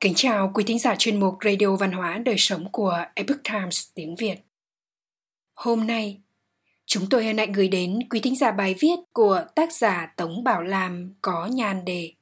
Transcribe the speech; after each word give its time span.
Kính 0.00 0.14
chào 0.16 0.50
quý 0.54 0.64
thính 0.64 0.78
giả 0.78 0.94
chuyên 0.98 1.20
mục 1.20 1.34
Radio 1.44 1.76
Văn 1.76 1.92
hóa 1.92 2.18
Đời 2.18 2.34
Sống 2.38 2.72
của 2.72 3.04
Epoch 3.14 3.44
Times 3.44 3.86
tiếng 3.94 4.16
Việt. 4.16 4.36
Hôm 5.54 5.86
nay, 5.86 6.20
chúng 6.86 7.06
tôi 7.10 7.24
hân 7.24 7.38
hạnh 7.38 7.52
gửi 7.52 7.68
đến 7.68 7.98
quý 8.10 8.20
thính 8.20 8.36
giả 8.36 8.50
bài 8.50 8.74
viết 8.78 8.96
của 9.12 9.44
tác 9.54 9.72
giả 9.72 10.12
Tống 10.16 10.44
Bảo 10.44 10.62
Lam 10.62 11.14
có 11.22 11.46
nhan 11.46 11.84
đề 11.84 12.12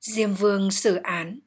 Diêm 0.00 0.34
Vương 0.34 0.70
xử 0.70 0.96
án, 0.96 1.38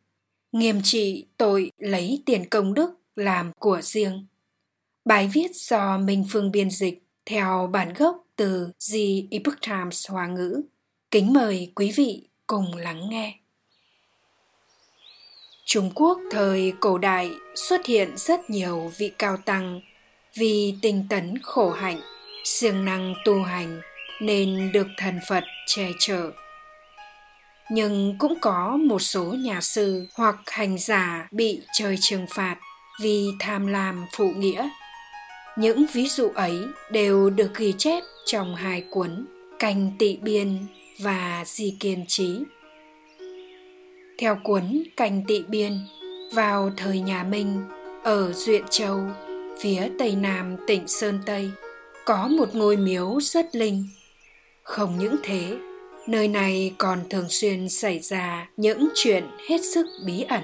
nghiêm 0.52 0.82
trị 0.84 1.26
tội 1.38 1.71
lấy 1.78 2.24
tiền 2.26 2.50
công 2.50 2.74
đức 2.74 2.90
làm 3.16 3.52
của 3.60 3.82
riêng. 3.82 4.26
Bài 5.05 5.30
viết 5.34 5.55
do 5.55 5.98
Minh 5.98 6.26
Phương 6.30 6.52
biên 6.52 6.70
dịch 6.70 7.04
theo 7.26 7.70
bản 7.74 7.94
gốc 7.94 8.28
từ 8.36 8.71
The 8.92 9.00
Epoch 9.32 9.62
Times 9.62 10.10
Hoa 10.11 10.28
ngữ. 10.28 10.61
Kính 11.11 11.33
mời 11.33 11.71
quý 11.75 11.92
vị 11.96 12.28
cùng 12.47 12.75
lắng 12.75 13.10
nghe. 13.10 13.43
Trung 15.73 15.91
Quốc 15.95 16.19
thời 16.32 16.73
cổ 16.79 16.97
đại 16.97 17.32
xuất 17.55 17.86
hiện 17.86 18.18
rất 18.18 18.50
nhiều 18.50 18.91
vị 18.97 19.11
cao 19.19 19.37
tăng 19.37 19.82
vì 20.33 20.75
tinh 20.82 21.05
tấn 21.09 21.37
khổ 21.43 21.71
hạnh, 21.71 21.99
siêng 22.43 22.86
năng 22.86 23.13
tu 23.25 23.43
hành 23.43 23.82
nên 24.21 24.71
được 24.71 24.87
thần 24.97 25.19
Phật 25.29 25.43
che 25.68 25.87
chở. 25.99 26.32
Nhưng 27.71 28.15
cũng 28.19 28.39
có 28.41 28.77
một 28.77 28.99
số 28.99 29.23
nhà 29.23 29.61
sư 29.61 30.07
hoặc 30.13 30.36
hành 30.46 30.77
giả 30.77 31.27
bị 31.32 31.61
trời 31.74 31.96
trừng 32.02 32.25
phạt 32.30 32.55
vì 33.02 33.27
tham 33.39 33.67
lam 33.67 34.05
phụ 34.17 34.33
nghĩa. 34.38 34.69
Những 35.58 35.85
ví 35.94 36.08
dụ 36.08 36.30
ấy 36.35 36.58
đều 36.91 37.30
được 37.30 37.55
ghi 37.55 37.73
chép 37.77 38.03
trong 38.25 38.55
hai 38.55 38.83
cuốn 38.89 39.25
Canh 39.59 39.91
Tị 39.99 40.17
Biên 40.17 40.66
và 40.99 41.44
Di 41.45 41.77
Kiên 41.80 42.05
Trí 42.08 42.39
theo 44.17 44.38
cuốn 44.44 44.83
Cành 44.97 45.23
Tị 45.28 45.44
Biên 45.47 45.80
vào 46.33 46.72
thời 46.78 47.00
nhà 47.00 47.23
Minh 47.23 47.61
ở 48.03 48.33
Duyện 48.33 48.64
Châu, 48.70 49.00
phía 49.59 49.89
tây 50.00 50.16
nam 50.16 50.55
tỉnh 50.67 50.88
Sơn 50.88 51.20
Tây, 51.25 51.52
có 52.05 52.28
một 52.28 52.55
ngôi 52.55 52.78
miếu 52.78 53.20
rất 53.22 53.55
linh. 53.55 53.86
Không 54.64 55.00
những 55.00 55.16
thế, 55.23 55.58
nơi 56.08 56.28
này 56.28 56.73
còn 56.78 57.00
thường 57.09 57.30
xuyên 57.30 57.70
xảy 57.70 58.00
ra 58.00 58.47
những 58.58 58.89
chuyện 58.95 59.23
hết 59.50 59.61
sức 59.73 59.86
bí 60.05 60.22
ẩn. 60.22 60.44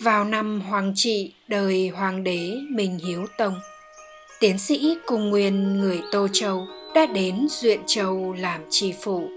Vào 0.00 0.24
năm 0.24 0.60
Hoàng 0.60 0.92
trị 0.96 1.32
đời 1.48 1.88
Hoàng 1.88 2.24
đế 2.24 2.56
Minh 2.70 2.98
Hiếu 3.06 3.26
Tông, 3.38 3.54
tiến 4.40 4.58
sĩ 4.58 4.96
cùng 5.06 5.30
nguyên 5.30 5.78
người 5.78 6.00
Tô 6.12 6.28
Châu 6.32 6.66
đã 6.94 7.06
đến 7.06 7.46
Duyện 7.50 7.80
Châu 7.86 8.32
làm 8.32 8.60
tri 8.70 8.92
phủ. 8.92 9.28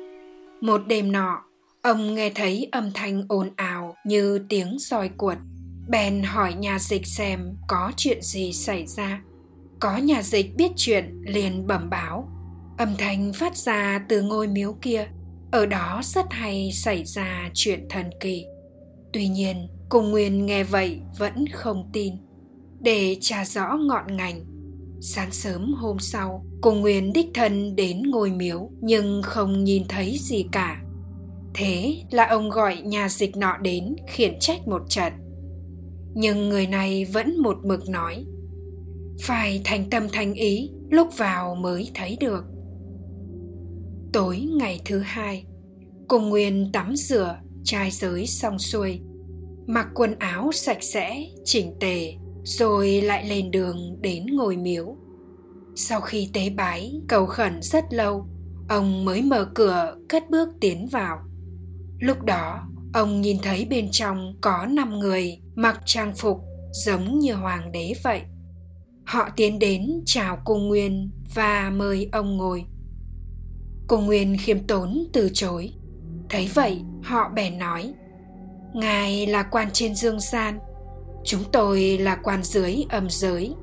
Một 0.61 0.81
đêm 0.87 1.11
nọ, 1.11 1.43
Ông 1.81 2.15
nghe 2.15 2.29
thấy 2.35 2.67
âm 2.71 2.91
thanh 2.93 3.23
ồn 3.27 3.49
ào 3.55 3.95
như 4.05 4.39
tiếng 4.49 4.79
soi 4.79 5.09
cuột. 5.17 5.37
Bèn 5.89 6.23
hỏi 6.23 6.53
nhà 6.53 6.79
dịch 6.79 7.07
xem 7.07 7.57
có 7.67 7.91
chuyện 7.97 8.21
gì 8.21 8.53
xảy 8.53 8.87
ra. 8.87 9.21
Có 9.79 9.97
nhà 9.97 10.21
dịch 10.21 10.55
biết 10.55 10.71
chuyện 10.75 11.21
liền 11.25 11.67
bẩm 11.67 11.89
báo. 11.89 12.29
Âm 12.77 12.89
thanh 12.97 13.33
phát 13.33 13.57
ra 13.57 14.05
từ 14.09 14.21
ngôi 14.21 14.47
miếu 14.47 14.73
kia. 14.81 15.07
Ở 15.51 15.65
đó 15.65 16.01
rất 16.03 16.25
hay 16.29 16.71
xảy 16.73 17.03
ra 17.05 17.49
chuyện 17.53 17.85
thần 17.89 18.05
kỳ. 18.19 18.45
Tuy 19.13 19.27
nhiên, 19.27 19.67
cùng 19.89 20.11
Nguyên 20.11 20.45
nghe 20.45 20.63
vậy 20.63 20.99
vẫn 21.17 21.45
không 21.53 21.89
tin. 21.93 22.13
Để 22.79 23.17
tra 23.21 23.45
rõ 23.45 23.77
ngọn 23.77 24.17
ngành, 24.17 24.45
sáng 25.01 25.31
sớm 25.31 25.73
hôm 25.73 25.99
sau, 25.99 26.45
cùng 26.61 26.81
Nguyên 26.81 27.13
đích 27.13 27.27
thân 27.33 27.75
đến 27.75 28.03
ngôi 28.11 28.31
miếu 28.31 28.69
nhưng 28.81 29.21
không 29.21 29.63
nhìn 29.63 29.83
thấy 29.87 30.17
gì 30.19 30.45
cả 30.51 30.81
Thế 31.53 32.03
là 32.11 32.27
ông 32.27 32.49
gọi 32.49 32.81
nhà 32.81 33.09
dịch 33.09 33.37
nọ 33.37 33.57
đến 33.57 33.95
khiển 34.07 34.39
trách 34.39 34.67
một 34.67 34.81
trận. 34.89 35.13
Nhưng 36.13 36.49
người 36.49 36.67
này 36.67 37.05
vẫn 37.05 37.37
một 37.37 37.57
mực 37.63 37.89
nói 37.89 38.25
Phải 39.21 39.61
thành 39.63 39.89
tâm 39.89 40.07
thành 40.13 40.33
ý 40.33 40.71
lúc 40.89 41.07
vào 41.17 41.55
mới 41.55 41.91
thấy 41.93 42.17
được. 42.19 42.43
Tối 44.13 44.39
ngày 44.39 44.81
thứ 44.85 44.99
hai 44.99 45.45
Cùng 46.07 46.29
Nguyên 46.29 46.71
tắm 46.73 46.95
rửa, 46.95 47.39
trai 47.63 47.91
giới 47.91 48.27
xong 48.27 48.59
xuôi 48.59 48.99
Mặc 49.67 49.87
quần 49.95 50.19
áo 50.19 50.51
sạch 50.53 50.83
sẽ, 50.83 51.25
chỉnh 51.45 51.73
tề 51.79 52.13
Rồi 52.43 53.01
lại 53.01 53.29
lên 53.29 53.51
đường 53.51 54.01
đến 54.01 54.25
ngồi 54.25 54.57
miếu. 54.57 54.95
Sau 55.75 56.01
khi 56.01 56.29
tế 56.33 56.49
bái, 56.49 57.01
cầu 57.07 57.25
khẩn 57.25 57.61
rất 57.61 57.83
lâu 57.93 58.27
Ông 58.69 59.05
mới 59.05 59.21
mở 59.21 59.45
cửa 59.55 59.95
cất 60.09 60.29
bước 60.29 60.49
tiến 60.59 60.87
vào. 60.87 61.19
Lúc 62.01 62.23
đó, 62.23 62.67
ông 62.93 63.21
nhìn 63.21 63.37
thấy 63.43 63.67
bên 63.69 63.87
trong 63.91 64.35
có 64.41 64.65
năm 64.65 64.99
người 64.99 65.39
mặc 65.55 65.81
trang 65.85 66.13
phục 66.15 66.41
giống 66.71 67.19
như 67.19 67.33
hoàng 67.33 67.71
đế 67.71 67.93
vậy. 68.03 68.21
Họ 69.05 69.29
tiến 69.35 69.59
đến 69.59 70.01
chào 70.05 70.37
cung 70.45 70.67
Nguyên 70.67 71.11
và 71.35 71.71
mời 71.75 72.09
ông 72.11 72.37
ngồi. 72.37 72.65
Cung 73.87 74.05
Nguyên 74.05 74.37
khiêm 74.37 74.67
tốn 74.67 75.03
từ 75.13 75.29
chối. 75.33 75.73
Thấy 76.29 76.49
vậy, 76.53 76.81
họ 77.03 77.29
bèn 77.35 77.57
nói: 77.57 77.93
"Ngài 78.73 79.27
là 79.27 79.43
quan 79.43 79.67
trên 79.73 79.95
dương 79.95 80.19
gian, 80.19 80.59
chúng 81.23 81.43
tôi 81.51 81.97
là 81.97 82.15
quan 82.23 82.43
dưới 82.43 82.85
âm 82.89 83.09
giới. 83.09 83.53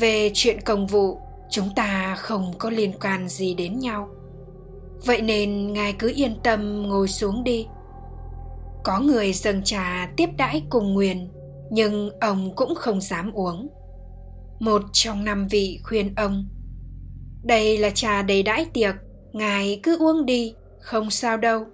Về 0.00 0.30
chuyện 0.34 0.60
công 0.60 0.86
vụ, 0.86 1.18
chúng 1.50 1.68
ta 1.76 2.16
không 2.18 2.52
có 2.58 2.70
liên 2.70 2.92
quan 3.00 3.28
gì 3.28 3.54
đến 3.54 3.78
nhau." 3.78 4.08
Vậy 5.04 5.22
nên 5.22 5.72
ngài 5.72 5.92
cứ 5.92 6.12
yên 6.16 6.36
tâm 6.42 6.82
ngồi 6.82 7.08
xuống 7.08 7.44
đi. 7.44 7.66
Có 8.84 9.00
người 9.00 9.32
dâng 9.32 9.62
trà 9.62 10.12
tiếp 10.16 10.28
đãi 10.36 10.62
cùng 10.68 10.94
nguyền, 10.94 11.28
nhưng 11.70 12.10
ông 12.20 12.54
cũng 12.56 12.74
không 12.74 13.00
dám 13.00 13.32
uống. 13.32 13.68
Một 14.60 14.82
trong 14.92 15.24
năm 15.24 15.46
vị 15.50 15.80
khuyên 15.82 16.14
ông, 16.16 16.48
đây 17.42 17.78
là 17.78 17.90
trà 17.90 18.22
đầy 18.22 18.42
đãi 18.42 18.66
tiệc, 18.72 18.94
ngài 19.32 19.80
cứ 19.82 19.98
uống 19.98 20.26
đi, 20.26 20.54
không 20.80 21.10
sao 21.10 21.36
đâu. 21.36 21.64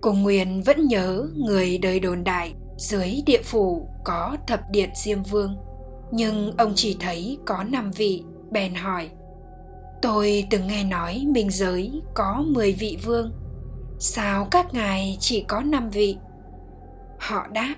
Cùng 0.00 0.22
nguyền 0.22 0.60
vẫn 0.60 0.86
nhớ 0.86 1.28
người 1.36 1.78
đời 1.78 2.00
đồn 2.00 2.24
đại 2.24 2.54
dưới 2.76 3.22
địa 3.26 3.42
phủ 3.42 3.88
có 4.04 4.36
thập 4.46 4.60
điện 4.70 4.90
diêm 5.04 5.22
vương, 5.22 5.56
nhưng 6.12 6.52
ông 6.56 6.72
chỉ 6.74 6.96
thấy 7.00 7.38
có 7.46 7.64
năm 7.64 7.90
vị, 7.90 8.22
bèn 8.50 8.74
hỏi 8.74 9.08
Tôi 10.02 10.46
từng 10.50 10.66
nghe 10.66 10.84
nói 10.84 11.26
minh 11.28 11.50
giới 11.50 12.02
có 12.14 12.44
10 12.46 12.72
vị 12.72 12.98
vương. 13.04 13.32
Sao 13.98 14.48
các 14.50 14.74
ngài 14.74 15.16
chỉ 15.20 15.44
có 15.48 15.62
5 15.62 15.90
vị? 15.90 16.16
Họ 17.18 17.46
đáp, 17.52 17.74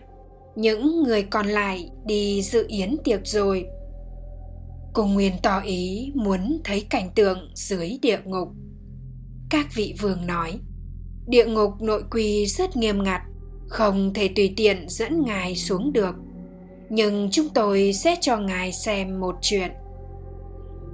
Những 0.56 1.02
người 1.02 1.22
còn 1.22 1.46
lại 1.46 1.90
đi 2.04 2.42
dự 2.42 2.64
yến 2.68 2.96
tiệc 3.04 3.26
rồi. 3.26 3.66
Cùng 4.92 5.14
Nguyên 5.14 5.32
tỏ 5.42 5.60
ý 5.60 6.12
muốn 6.14 6.60
thấy 6.64 6.86
cảnh 6.90 7.10
tượng 7.14 7.50
dưới 7.54 7.98
địa 8.02 8.18
ngục. 8.24 8.48
Các 9.50 9.66
vị 9.74 9.94
vương 10.00 10.26
nói, 10.26 10.58
Địa 11.26 11.46
ngục 11.46 11.70
nội 11.80 12.02
quy 12.10 12.46
rất 12.46 12.76
nghiêm 12.76 13.02
ngặt, 13.02 13.22
Không 13.68 14.14
thể 14.14 14.30
tùy 14.36 14.54
tiện 14.56 14.88
dẫn 14.88 15.24
ngài 15.26 15.56
xuống 15.56 15.92
được. 15.92 16.14
Nhưng 16.90 17.28
chúng 17.30 17.48
tôi 17.48 17.92
sẽ 17.92 18.16
cho 18.20 18.36
ngài 18.38 18.72
xem 18.72 19.20
một 19.20 19.36
chuyện 19.40 19.70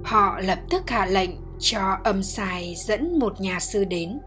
họ 0.05 0.39
lập 0.39 0.59
tức 0.69 0.89
hạ 0.89 1.05
lệnh 1.05 1.29
cho 1.59 1.97
âm 2.03 2.23
sai 2.23 2.73
dẫn 2.77 3.19
một 3.19 3.41
nhà 3.41 3.59
sư 3.59 3.83
đến. 3.83 4.19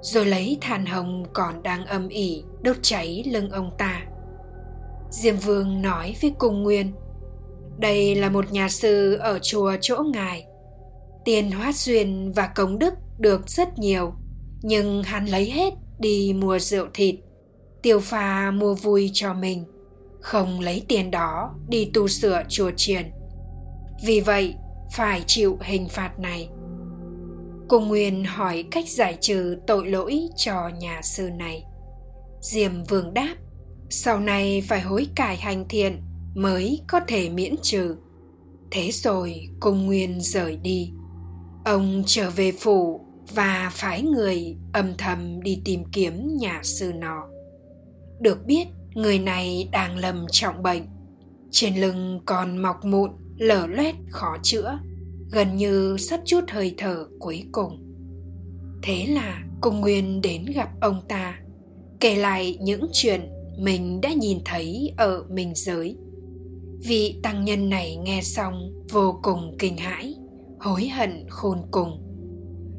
Rồi 0.00 0.26
lấy 0.26 0.58
than 0.60 0.86
hồng 0.86 1.24
còn 1.32 1.62
đang 1.62 1.86
âm 1.86 2.08
ỉ, 2.08 2.44
đốt 2.62 2.76
cháy 2.82 3.24
lưng 3.26 3.50
ông 3.50 3.70
ta. 3.78 4.02
Diêm 5.10 5.36
vương 5.36 5.82
nói 5.82 6.14
với 6.22 6.32
cung 6.38 6.62
nguyên, 6.62 6.92
đây 7.78 8.14
là 8.14 8.28
một 8.28 8.52
nhà 8.52 8.68
sư 8.68 9.14
ở 9.14 9.38
chùa 9.42 9.76
chỗ 9.80 10.02
ngài. 10.12 10.46
Tiền 11.24 11.50
hóa 11.50 11.72
duyên 11.74 12.32
và 12.32 12.46
công 12.46 12.78
đức 12.78 12.94
được 13.18 13.48
rất 13.48 13.78
nhiều, 13.78 14.12
nhưng 14.62 15.02
hắn 15.02 15.26
lấy 15.26 15.50
hết 15.50 15.74
đi 15.98 16.32
mua 16.32 16.58
rượu 16.58 16.86
thịt, 16.94 17.14
tiêu 17.82 18.00
pha 18.00 18.50
mua 18.50 18.74
vui 18.74 19.10
cho 19.12 19.34
mình, 19.34 19.64
không 20.20 20.60
lấy 20.60 20.82
tiền 20.88 21.10
đó 21.10 21.54
đi 21.68 21.90
tu 21.94 22.08
sửa 22.08 22.42
chùa 22.48 22.70
triền 22.76 23.06
vì 24.02 24.20
vậy 24.20 24.54
phải 24.92 25.24
chịu 25.26 25.58
hình 25.60 25.88
phạt 25.88 26.18
này. 26.18 26.48
Cung 27.68 27.88
nguyên 27.88 28.24
hỏi 28.24 28.64
cách 28.70 28.88
giải 28.88 29.18
trừ 29.20 29.56
tội 29.66 29.90
lỗi 29.90 30.28
cho 30.36 30.68
nhà 30.68 31.00
sư 31.02 31.30
này. 31.30 31.64
Diêm 32.40 32.84
vương 32.84 33.14
đáp, 33.14 33.36
sau 33.90 34.20
này 34.20 34.62
phải 34.68 34.80
hối 34.80 35.06
cải 35.14 35.36
hành 35.36 35.68
thiện 35.68 36.02
mới 36.34 36.80
có 36.88 37.00
thể 37.08 37.28
miễn 37.28 37.54
trừ. 37.62 37.96
Thế 38.70 38.90
rồi 38.92 39.48
cung 39.60 39.86
nguyên 39.86 40.20
rời 40.20 40.56
đi. 40.56 40.92
Ông 41.64 42.02
trở 42.06 42.30
về 42.30 42.52
phủ 42.52 43.00
và 43.34 43.70
phái 43.72 44.02
người 44.02 44.56
âm 44.72 44.94
thầm 44.98 45.42
đi 45.42 45.62
tìm 45.64 45.84
kiếm 45.92 46.36
nhà 46.36 46.60
sư 46.62 46.92
nọ. 46.92 47.26
Được 48.20 48.46
biết, 48.46 48.66
người 48.94 49.18
này 49.18 49.68
đang 49.72 49.96
lầm 49.96 50.26
trọng 50.30 50.62
bệnh. 50.62 50.82
Trên 51.50 51.76
lưng 51.76 52.20
còn 52.26 52.58
mọc 52.58 52.84
mụn 52.84 53.10
lở 53.38 53.66
loét 53.66 53.94
khó 54.08 54.36
chữa, 54.42 54.78
gần 55.32 55.56
như 55.56 55.96
sắp 55.98 56.20
chút 56.24 56.44
hơi 56.48 56.74
thở 56.78 57.06
cuối 57.18 57.42
cùng. 57.52 57.82
Thế 58.82 59.06
là 59.06 59.42
cung 59.60 59.80
nguyên 59.80 60.20
đến 60.20 60.44
gặp 60.54 60.68
ông 60.80 61.00
ta, 61.08 61.40
kể 62.00 62.16
lại 62.16 62.58
những 62.60 62.86
chuyện 62.92 63.20
mình 63.58 64.00
đã 64.00 64.12
nhìn 64.12 64.38
thấy 64.44 64.94
ở 64.96 65.24
mình 65.30 65.52
giới. 65.54 65.96
Vị 66.84 67.20
tăng 67.22 67.44
nhân 67.44 67.68
này 67.68 67.96
nghe 67.96 68.22
xong 68.22 68.84
vô 68.90 69.20
cùng 69.22 69.56
kinh 69.58 69.76
hãi, 69.76 70.14
hối 70.60 70.88
hận 70.88 71.24
khôn 71.28 71.58
cùng. 71.70 72.02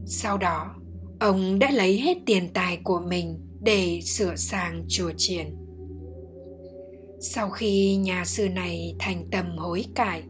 Sau 0.05 0.37
đó, 0.37 0.75
ông 1.19 1.59
đã 1.59 1.71
lấy 1.71 1.99
hết 1.99 2.17
tiền 2.25 2.49
tài 2.53 2.77
của 2.83 2.99
mình 2.99 3.39
để 3.59 4.01
sửa 4.03 4.35
sang 4.35 4.85
chùa 4.87 5.11
triển 5.17 5.67
sau 7.19 7.49
khi 7.49 7.95
nhà 7.95 8.25
sư 8.25 8.49
này 8.49 8.95
thành 8.99 9.25
tâm 9.31 9.57
hối 9.57 9.85
cải 9.95 10.23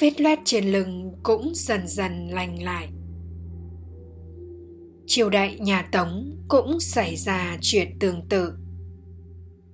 vết 0.00 0.20
loét 0.20 0.38
trên 0.44 0.72
lưng 0.72 1.12
cũng 1.22 1.52
dần 1.54 1.86
dần 1.86 2.28
lành 2.28 2.62
lại. 2.62 2.88
Triều 5.06 5.30
đại 5.30 5.58
nhà 5.58 5.88
tống 5.92 6.36
cũng 6.48 6.80
xảy 6.80 7.16
ra 7.16 7.58
chuyện 7.60 7.98
tương 7.98 8.28
tự. 8.28 8.52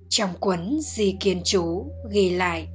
Trong 0.09 0.29
cuốn 0.39 0.77
di 0.81 1.15
kiến 1.19 1.41
chú 1.45 1.91
ghi 2.11 2.29
lại 2.29 2.67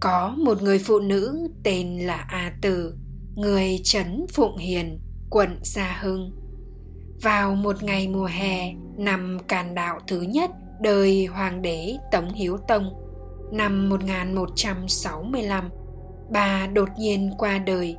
có 0.00 0.34
một 0.38 0.62
người 0.62 0.78
phụ 0.78 0.98
nữ 0.98 1.48
tên 1.62 1.98
là 1.98 2.16
a 2.16 2.52
Tử, 2.62 2.94
người 3.36 3.80
trấn 3.84 4.26
phụng 4.32 4.56
hiền 4.56 5.00
quận 5.30 5.58
gia 5.62 5.98
hưng. 6.02 6.32
Vào 7.22 7.54
một 7.54 7.82
ngày 7.82 8.08
mùa 8.08 8.26
hè 8.26 8.74
năm 8.98 9.38
càn 9.48 9.74
đạo 9.74 10.00
thứ 10.08 10.20
nhất 10.20 10.50
đời 10.80 11.26
hoàng 11.26 11.62
đế 11.62 11.96
Tống 12.12 12.34
Hiếu 12.34 12.58
Tông 12.68 12.84
năm 13.52 13.88
1165 13.88 15.70
bà 16.30 16.66
đột 16.66 16.88
nhiên 16.98 17.30
qua 17.38 17.58
đời. 17.58 17.96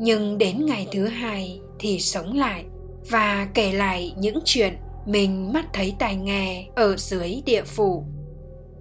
Nhưng 0.00 0.38
đến 0.38 0.66
ngày 0.66 0.88
thứ 0.92 1.06
hai 1.06 1.60
thì 1.78 2.00
sống 2.00 2.32
lại 2.32 2.64
và 3.10 3.48
kể 3.54 3.72
lại 3.72 4.14
những 4.18 4.38
chuyện 4.44 4.76
mình 5.06 5.52
mắt 5.52 5.66
thấy 5.72 5.94
tai 5.98 6.16
nghe 6.16 6.66
ở 6.74 6.96
dưới 6.96 7.42
địa 7.46 7.62
phủ. 7.64 8.04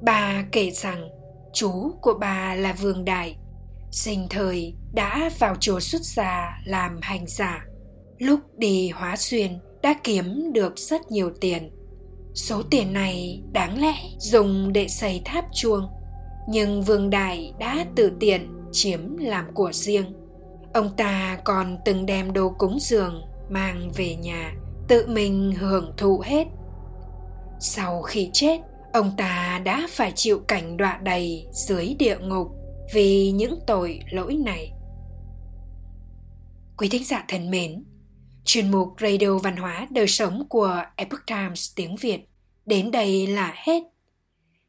Bà 0.02 0.46
kể 0.52 0.72
rằng, 0.72 1.10
chú 1.54 1.92
của 2.02 2.14
bà 2.20 2.56
là 2.56 2.74
vương 2.74 3.06
đại 3.06 3.36
sinh 3.94 4.28
thời 4.30 4.74
đã 4.94 5.30
vào 5.40 5.56
chùa 5.60 5.80
xuất 5.80 6.02
gia 6.02 6.62
làm 6.66 7.00
hành 7.02 7.28
giả. 7.28 7.66
Lúc 8.18 8.40
đi 8.58 8.90
hóa 8.90 9.16
xuyên 9.16 9.60
đã 9.82 9.94
kiếm 10.04 10.54
được 10.54 10.80
rất 10.80 11.12
nhiều 11.12 11.32
tiền. 11.42 11.72
Số 12.34 12.64
tiền 12.72 12.94
này 12.94 13.42
đáng 13.52 13.82
lẽ 13.82 13.94
dùng 14.20 14.74
để 14.74 14.88
xây 14.88 15.22
tháp 15.26 15.46
chuông. 15.54 15.88
Nhưng 16.50 16.82
vương 16.82 17.10
đại 17.10 17.54
đã 17.60 17.86
tự 17.96 18.12
tiện 18.20 18.50
chiếm 18.74 19.18
làm 19.18 19.46
của 19.54 19.72
riêng. 19.74 20.14
Ông 20.74 20.96
ta 20.98 21.38
còn 21.44 21.78
từng 21.86 22.06
đem 22.06 22.34
đồ 22.34 22.50
cúng 22.58 22.78
dường 22.82 23.22
mang 23.50 23.92
về 23.96 24.16
nhà, 24.16 24.54
tự 24.88 25.08
mình 25.08 25.52
hưởng 25.60 25.94
thụ 25.98 26.22
hết. 26.26 26.48
Sau 27.60 28.02
khi 28.02 28.30
chết, 28.34 28.60
ông 28.94 29.12
ta 29.18 29.62
đã 29.66 29.88
phải 29.90 30.12
chịu 30.16 30.40
cảnh 30.40 30.78
đọa 30.78 31.00
đầy 31.04 31.48
dưới 31.52 31.96
địa 32.00 32.18
ngục 32.22 32.48
vì 32.94 33.32
những 33.32 33.60
tội 33.68 34.00
lỗi 34.12 34.36
này. 34.36 34.72
Quý 36.78 36.90
thính 36.90 37.04
giả 37.04 37.26
thân 37.28 37.52
mến, 37.52 37.84
chuyên 38.46 38.72
mục 38.72 38.88
radio 39.02 39.38
văn 39.38 39.58
hóa 39.58 39.88
đời 39.92 40.08
sống 40.08 40.48
của 40.50 40.84
epoch 40.96 41.26
times 41.28 41.72
tiếng 41.76 41.96
việt 41.96 42.30
đến 42.66 42.92
đây 42.92 43.28
là 43.28 43.54
hết. 43.56 43.84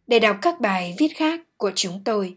Để 0.06 0.18
đọc 0.18 0.36
các 0.42 0.60
bài 0.60 0.94
viết 0.98 1.08
khác 1.16 1.40
của 1.56 1.72
chúng 1.74 2.04
tôi 2.04 2.36